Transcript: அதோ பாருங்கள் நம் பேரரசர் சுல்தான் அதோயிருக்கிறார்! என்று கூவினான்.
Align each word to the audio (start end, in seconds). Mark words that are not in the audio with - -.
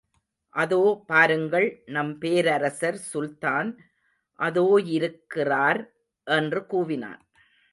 அதோ 0.55 0.79
பாருங்கள் 1.05 1.67
நம் 1.87 2.17
பேரரசர் 2.17 2.97
சுல்தான் 3.03 3.69
அதோயிருக்கிறார்! 4.39 5.81
என்று 6.27 6.61
கூவினான். 6.69 7.21